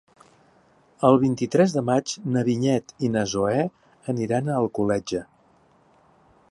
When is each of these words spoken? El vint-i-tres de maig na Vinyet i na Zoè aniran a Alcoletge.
El 1.09 1.17
vint-i-tres 1.23 1.75
de 1.75 1.83
maig 1.89 2.15
na 2.37 2.43
Vinyet 2.47 2.95
i 3.09 3.13
na 3.17 3.25
Zoè 3.35 3.61
aniran 4.17 4.49
a 4.55 4.59
Alcoletge. 4.63 5.25